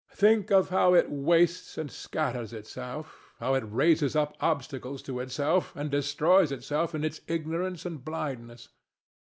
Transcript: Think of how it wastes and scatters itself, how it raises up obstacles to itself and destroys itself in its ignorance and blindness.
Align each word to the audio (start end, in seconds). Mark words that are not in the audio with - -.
Think 0.15 0.49
of 0.49 0.69
how 0.69 0.95
it 0.95 1.11
wastes 1.11 1.77
and 1.77 1.91
scatters 1.91 2.53
itself, 2.53 3.35
how 3.37 3.53
it 3.53 3.61
raises 3.67 4.15
up 4.15 4.35
obstacles 4.39 5.03
to 5.03 5.19
itself 5.19 5.75
and 5.75 5.91
destroys 5.91 6.51
itself 6.51 6.95
in 6.95 7.03
its 7.03 7.21
ignorance 7.27 7.85
and 7.85 8.03
blindness. 8.03 8.69